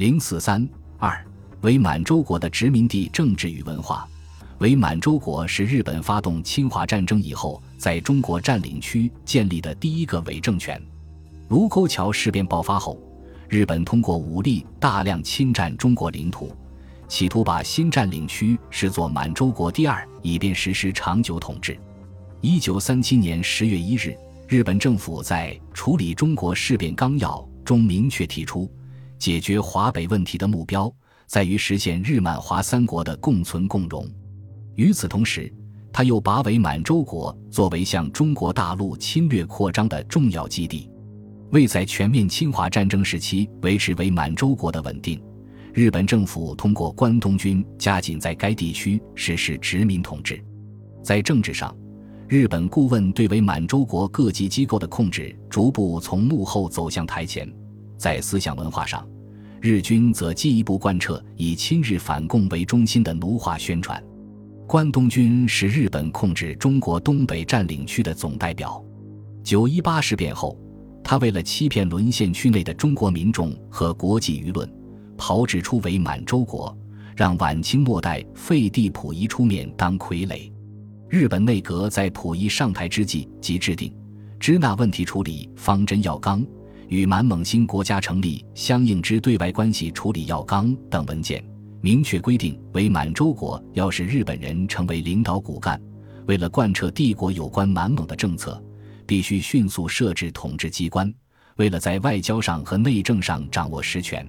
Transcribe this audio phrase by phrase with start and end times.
[0.00, 1.22] 零四三二
[1.60, 4.08] 伪满洲国的殖民地政治与文化。
[4.60, 10.80] 伪满洲国是日本发动侵华战争以后，在中国占领区建立的第一个伪政权。
[11.50, 12.98] 卢沟桥事变爆发后，
[13.46, 16.50] 日本通过武力大量侵占中国领土，
[17.06, 21.78] 企图把新占领区视作满洲国第二，以便实施长久统治。
[22.40, 24.16] 一九三七年十月一日，
[24.48, 28.66] 日本政府在处理中国事变纲要中明确提出。
[29.20, 30.90] 解决华北问题的目标
[31.26, 34.08] 在于实现日满华三国的共存共荣。
[34.76, 35.52] 与此同时，
[35.92, 40.90] 他又把伪满洲国作为向中国大陆侵略扩张的重要基地。
[41.50, 45.22] 为在全面侵华战争时期维持伪满洲国的稳定，
[45.74, 50.42] 日本政府通过关东军加紧在该地区实施殖民统治。
[51.02, 51.76] 在政治上，
[52.26, 57.46] 日本顾问对伪满洲国各级机构的控制逐步从幕后走向台前。
[58.00, 59.06] 在思想文化上，
[59.60, 64.02] 日军则进一步贯彻以亲日反共为中心的奴化宣传。
[64.66, 68.82] 关东军是日本控制中国东北占领区的总代表。
[69.44, 70.58] 九一八事变后，
[71.04, 74.66] 他为了欺骗沦陷区内的中国民众和国际舆论，
[75.18, 76.74] 炮制出伪满洲国，
[77.14, 80.50] 让晚清末代废帝溥仪出面当傀儡。
[81.10, 83.90] 日本内阁在溥仪上台之际即制定
[84.38, 86.40] 《支那问题处理方针要纲》。
[86.90, 91.42] 与满蒙新国家成立相应之对外关系处理要纲等文件，
[91.80, 95.80] 明确规定，为满洲国要使日本人成为领导骨干，
[96.26, 98.60] 为了贯彻帝国有关满蒙的政策，
[99.06, 101.08] 必须迅速设置统治机关；
[101.58, 104.28] 为了在外交上和内政上掌握实权，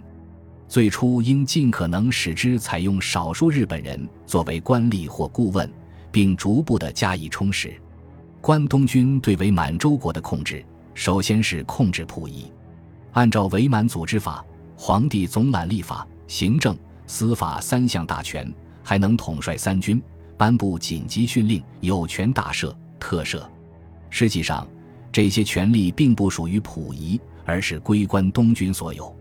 [0.67, 5.67] 最初应尽可能使之采用少数日本人作为官吏或顾问，
[6.11, 7.73] 并逐步的加以充实。
[8.39, 10.63] 关东军对伪满洲国的控制。
[10.93, 12.51] 首先是控制溥仪，
[13.13, 14.43] 按照伪满组织法，
[14.75, 20.01] 皇帝总揽立法、行政、司法三项大权，还能统帅三军，
[20.37, 23.41] 颁布紧急训令，有权大赦、特赦。
[24.09, 24.67] 实际上，
[25.11, 29.13] 这些权力并不属于溥仪，而是归关东军所有。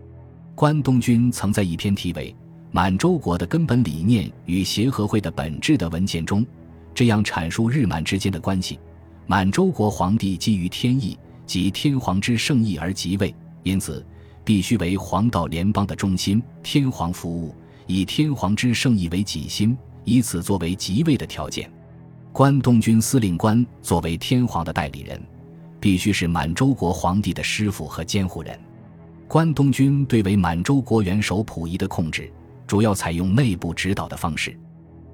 [0.53, 2.31] 关东军曾在一篇题为
[2.71, 6.45] 《满洲国的根本理念与协和会的本质》的文件中，
[6.93, 8.79] 这样阐述日满之间的关系：
[9.25, 11.17] 满洲国皇帝基于天意。
[11.51, 14.05] 即天皇之圣意而即位，因此
[14.41, 17.53] 必须为皇道联邦的中心，天皇服务，
[17.87, 21.69] 以天皇之圣意为己心，以此作为即位的条件。
[22.31, 25.21] 关东军司令官作为天皇的代理人，
[25.77, 28.57] 必须是满洲国皇帝的师傅和监护人。
[29.27, 32.31] 关东军对为满洲国元首溥仪的控制，
[32.65, 34.57] 主要采用内部指导的方式。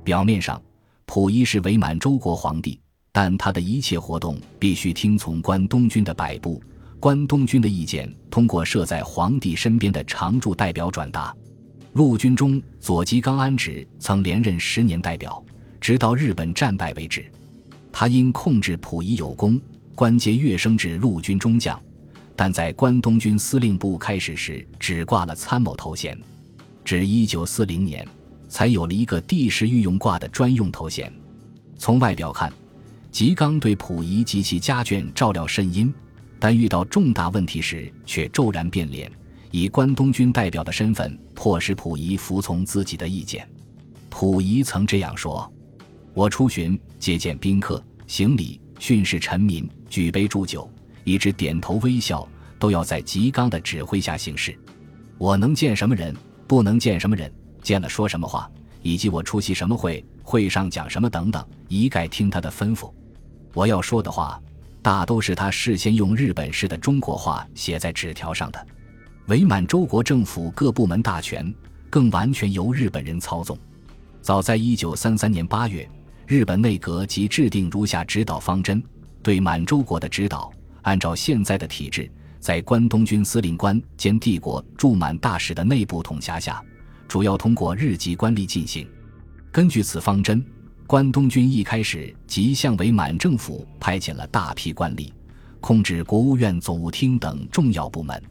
[0.03, 0.61] 表面上，
[1.07, 2.79] 溥仪是伪满洲国皇帝。
[3.19, 6.61] 但他的一切活动必须听从关东军的摆布，
[6.99, 11.35] 关东军的意见通过设在皇帝身边的常驻代表转达。
[11.93, 15.43] 陆军中佐吉刚安直曾连任十年代表，
[15.81, 17.25] 直到日本战败为止。
[17.91, 19.59] 他因控制溥仪有功，
[19.95, 21.81] 官阶跃升至陆军中将，
[22.35, 26.15] 但在关东军司令部开始时只挂了参谋头衔，
[26.85, 28.07] 至一九四零年
[28.47, 31.11] 才有了一个帝室御用挂的专用头衔。
[31.79, 32.53] 从外表看。
[33.17, 35.91] 吉刚对溥仪及其家眷照料甚殷，
[36.37, 39.11] 但遇到重大问题时却骤然变脸，
[39.49, 43.49] 以关东军代表的身份迫使溥仪服从自己的意见。
[44.11, 45.51] 溥仪曾这样说
[46.13, 50.69] ：“我出巡接见宾客，行礼训示臣民，举杯祝酒，
[51.03, 52.29] 以致点头微笑，
[52.59, 54.55] 都要在吉刚的指挥下行事。
[55.17, 58.47] 我能见什么人，不能见什么人，见了说什么话，
[58.83, 62.93] 以及我出席什么会，会上讲什么等等，一概听他的吩咐。”
[63.57, 64.39] 我要说的话，
[64.83, 68.67] 大都是他事先用日本式的中国话写在纸条上的。
[69.29, 71.51] 伪满洲国政府各部门大权
[71.89, 73.57] 更完全由日本人操纵。
[74.21, 75.89] 早在一九三三年八月，
[76.27, 78.79] 日本内阁即制定如下指导方针：
[79.23, 80.51] 对满洲国的指导，
[80.83, 82.07] 按照现在的体制，
[82.39, 86.63] 在关东军司令官兼帝国驻满大使的内部统辖下，
[87.07, 88.87] 主要通过日籍官吏进行。
[89.51, 90.45] 根据此方针。
[90.87, 95.11] 关东军一开始即向伪满政府派遣了大批官吏，
[95.59, 98.23] 控制国务院总务厅等重要部门。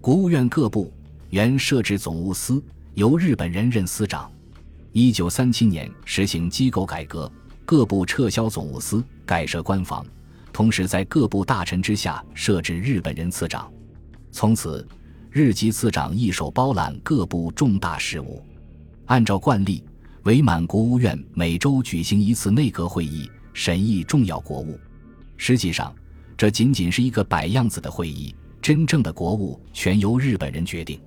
[0.00, 0.92] 国务院各部
[1.30, 2.62] 原设置总务司，
[2.94, 4.30] 由日本人任司长。
[4.92, 7.28] 一九三七年实行机构改革，
[7.64, 10.06] 各部撤销总务司，改设官房，
[10.52, 13.68] 同时在各部大臣之下设置日本人次长。
[14.30, 14.86] 从此，
[15.32, 18.40] 日籍次长一手包揽各部重大事务。
[19.06, 19.82] 按照惯例。
[20.24, 24.78] 伪满国务院每周举行一次内阁会议，审议重要国务。
[25.36, 25.94] 实际上，
[26.36, 31.00] 这仅仅是一个摆样子的会议，真正的国务全由日本人决定。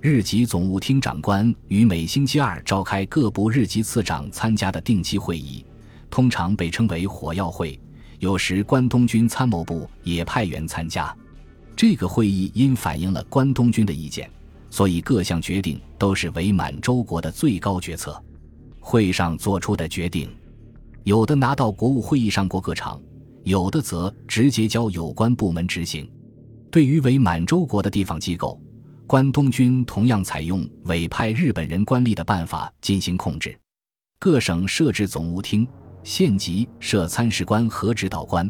[0.00, 5.64] 日籍总务厅长官于每星期二召开各部日籍次长参加的定期会议，
[6.10, 7.78] 通常被称为“火药会”。
[8.18, 11.14] 有时关东军参谋部也派员参加。
[11.76, 14.30] 这个会议因反映了关东军的意见，
[14.70, 18.22] 所以各项决定都是伪满洲国的最高决策。
[18.88, 20.30] 会上做出的决定，
[21.02, 23.02] 有的拿到国务会议上过个场，
[23.42, 26.08] 有的则直接交有关部门执行。
[26.70, 28.60] 对于伪满洲国的地方机构，
[29.04, 33.58] 关东军同样采用委派日本人官吏的办法进行控制。
[34.20, 35.66] 各省设置总务厅，
[36.04, 38.48] 县级设参事官和指导官，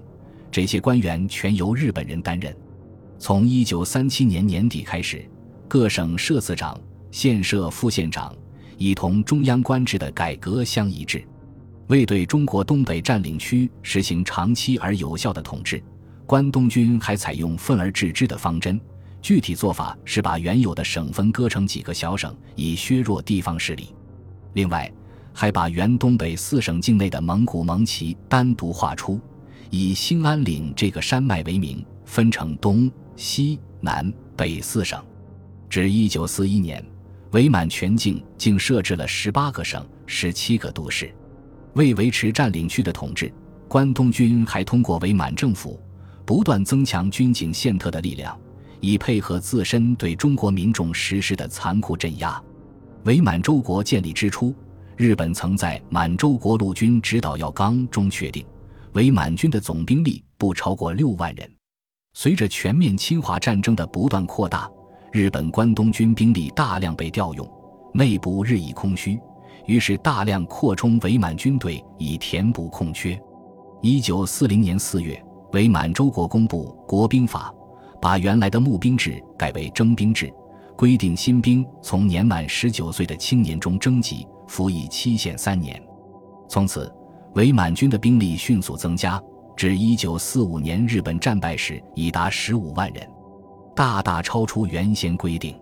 [0.51, 2.55] 这些官员全由日本人担任。
[3.19, 5.27] 从一九三七年年底开始，
[5.67, 6.79] 各省设次长，
[7.11, 8.37] 县设副县长，
[8.77, 11.25] 以同中央官制的改革相一致。
[11.89, 15.83] 为对中国东北占领区实行长期而有效的统治，
[16.27, 18.81] 关东军还采用分而治之的方针。
[19.23, 23.95] 具体做法是把原有的省分割成几个小省，以削弱地方势力。
[24.55, 24.93] 另外，
[25.33, 29.21] 还把原东北四省境内的蒙古蒙旗单独划出，
[29.71, 32.91] 以兴安岭这个山脉为名，分成东。
[33.17, 35.03] 西南北四省，
[35.71, 36.85] 至一九四一年，
[37.33, 41.13] 伪满全境竟设置了十八个省、十七个都市。
[41.75, 43.33] 为维持占领区的统治，
[43.69, 45.79] 关东军还通过伪满政府
[46.25, 48.39] 不断增强军警宪特的力量，
[48.81, 52.43] 以配合自身对中国民众实施的残酷镇压。
[53.05, 54.55] 伪满洲国建立之初，
[54.97, 58.45] 日本曾在《满洲国陆军指导要纲》中确定，
[58.93, 61.49] 伪满军的总兵力不超过六万人。
[62.15, 64.71] 随着全面侵华战争的不断扩大，
[65.17, 67.51] 日本关东军兵力大量被调用，
[67.95, 69.19] 内部日益空虚，
[69.65, 73.19] 于是大量扩充伪满军队以填补空缺。
[73.81, 75.19] 一九四零年四月，
[75.55, 77.51] 伪满洲国公布《国兵法》，
[77.99, 80.31] 把原来的募兵制改为征兵制，
[80.77, 85.83] 规定新兵从年满十九岁的青年中征集，服役期限三年。
[86.47, 86.95] 从此，
[87.37, 89.19] 伪满军的兵力迅速增加。
[89.57, 93.09] 至一九四五年，日本战败时已达十五万人，
[93.77, 95.55] 大大超出原先规定。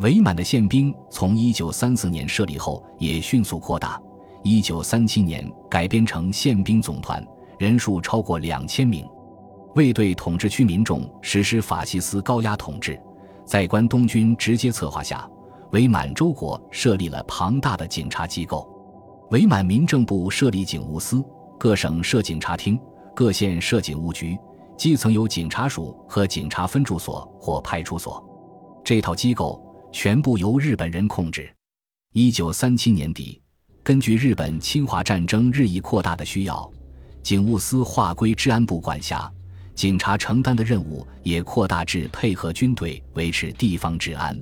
[0.00, 4.00] 伪满的宪兵从一九三四年设立后也迅速扩大，
[4.42, 7.22] 一九三七年改编成宪兵总团，
[7.58, 9.06] 人数超过两千名。
[9.74, 12.98] 为对统治区民众实施法西斯高压统治，
[13.44, 15.28] 在关东军直接策划下，
[15.72, 18.66] 伪满洲国设立了庞大的警察机构。
[19.30, 21.22] 伪满民政部设立警务司，
[21.58, 22.80] 各省设警察厅。
[23.14, 24.38] 各县设警务局，
[24.82, 28.20] 基层有警察署和警察分驻所或派出所。
[28.84, 31.48] 这套机构全部由日本人控制。
[32.14, 33.40] 一九三七年底，
[33.84, 36.68] 根据日本侵华战争日益扩大的需要，
[37.22, 39.32] 警务司划归治安部管辖，
[39.72, 44.36] 警察承担的任务也扩大至配合军队维持地方治安。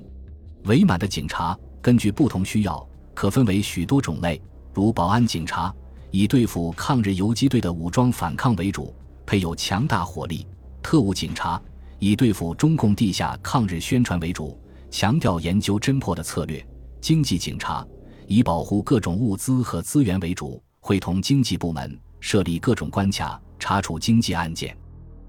[0.64, 4.40] 伪满的警察根据不同需要，可分为许多种类，
[4.72, 5.70] 如保安警察。
[6.10, 8.92] 以对付抗日游击队的武装反抗为主，
[9.30, 10.44] 配有强大火力；
[10.82, 11.62] 特务警察
[12.00, 14.58] 以对付中共地下抗日宣传为主，
[14.90, 16.58] 强调研究侦破的策略；
[17.00, 17.86] 经济警察
[18.26, 24.76] 以保护各种物资和资源为主，会同经济部门设立各种关卡，查处经济案件。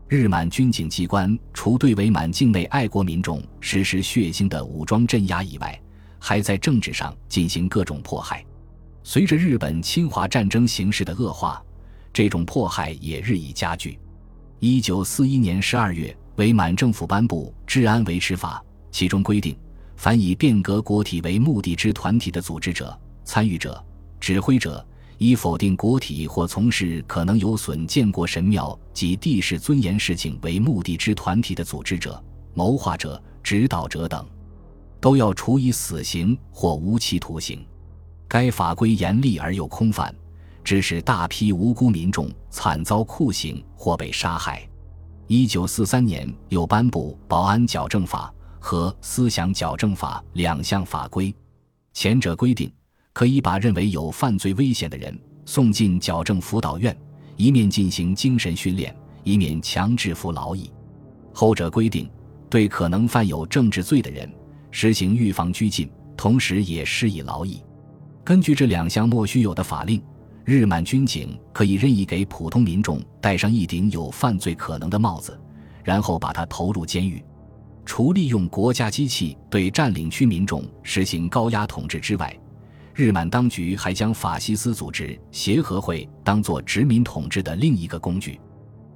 [0.07, 5.79] 日满军警机关除对伪满境内爱国民众实施血腥的武装镇压以外，
[6.17, 8.43] 还在政治上进行各种迫害。
[9.03, 11.63] 随着日本侵华战争形势的恶化，
[12.13, 13.99] 这种迫害也日益加剧。
[14.59, 19.57] 一九四一年十二月，伪满政府颁布《治安维持法》，其中规定，
[19.95, 23.83] 凡以变革国体为目的之团体的组织者、参与者、
[24.19, 24.85] 指挥者，
[25.17, 32.21] 以否定国体或从事可能有损建国神庙及地势尊严事情为目的之团体的组织者、
[32.53, 34.27] 谋划者、指导者等，
[34.99, 37.65] 都要处以死刑或无期徒刑。
[38.27, 40.13] 该法规严厉而又空泛，
[40.63, 44.67] 致使大批无辜民众惨遭酷刑或被杀害。
[45.27, 51.33] 一九四三年又颁布《保安矫正法》和《思想矫正法》两项法规，
[51.93, 52.71] 前者规定
[53.13, 56.95] 可以把认为有犯罪危险的人送进矫正辅导院，
[57.37, 60.69] 一面进行精神训练，以免强制服劳役；
[61.33, 62.09] 后者规定
[62.49, 64.29] 对可能犯有政治罪的人
[64.69, 67.63] 实行预防拘禁，同时也施以劳役。
[68.23, 70.01] 根据这两项莫须有的法令，
[70.43, 75.39] 日满军警可以任意给普通民众戴上一顶有犯罪可能的帽子，
[75.83, 77.23] 然后把他投入监狱。
[77.85, 82.35] 除利用国家机器对占领区民众实行高压统治之外，
[82.93, 88.39] 日满当局还将法西斯组织协和会当作殖民统治的另一个工具。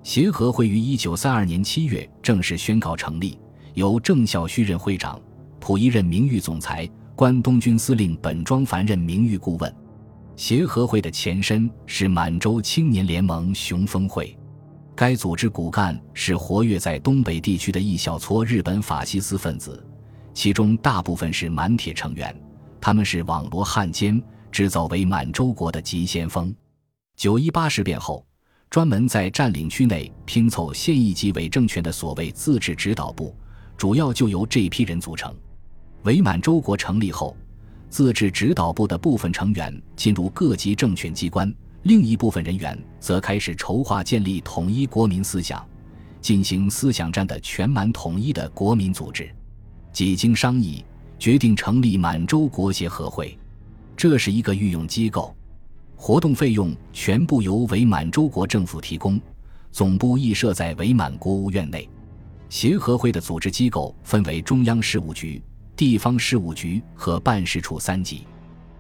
[0.04, 3.40] 协和会于一九三二年七月正式宣告成立，
[3.74, 5.20] 由郑孝胥任会长。
[5.60, 9.76] 溥仪任名誉总裁，关东军司令本庄繁任名誉顾问。
[10.36, 14.38] 协和会的前身是满洲青年联盟雄风会，
[14.94, 19.82] 该组织骨干是活跃在东北地区的一小撮日本法西斯分子，
[20.34, 22.36] 其中大部分是满铁成员，
[22.82, 26.54] 他们是网罗汉奸、制造伪满洲国的急先锋。
[27.16, 28.26] 九一八事变后，
[28.70, 33.34] 专门在占领区内拼凑现役级伪政权的所谓自治指导部，
[33.78, 35.34] 主要就由这批人组成。
[36.04, 37.36] 伪满洲国成立后。
[37.96, 41.50] 自治指导部的部分成员进入各级政权机关，
[41.84, 45.66] 另一部分人员则开始筹划建立统一国民思想、
[46.20, 49.34] 进行思想战的全满统一的国民组织。
[49.94, 50.84] 几经商议，
[51.18, 53.40] 决定成立满洲国协和会。
[53.96, 55.34] 这是一个御用机构，
[55.96, 59.18] 活动费用全部由伪满洲国政府提供，
[59.72, 61.88] 总部亦设在伪满国务院内。
[62.50, 65.42] 协和会的组织机构分为中央事务局。
[65.76, 68.26] 地方事务局和办事处三级，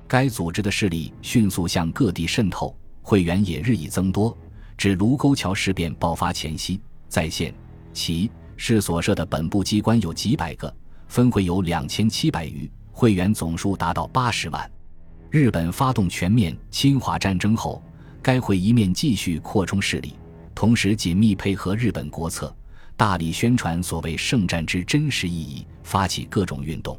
[0.07, 4.35] 该组织的势力迅速向各地渗透，会员也日益增多。
[4.77, 7.53] 至卢沟桥事变爆发前夕，在县、
[7.93, 10.73] 旗、市所设的本部机关有几百个，
[11.07, 14.71] 分会有两千七百余，会员总数达到八十万。
[15.29, 17.83] 日本发动全面侵华战争后，
[18.21, 20.13] 该会一面继续扩充势力，
[20.53, 22.53] 同时紧密配合日本国策。
[22.97, 26.97] 大力宣传所谓圣战之真实意义，发起各种运动。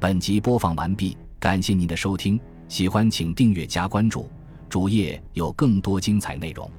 [0.00, 4.30] 本集播放完毕，感谢您的收听，喜欢请订阅加关注，
[4.70, 6.70] 主页有更多精彩内容。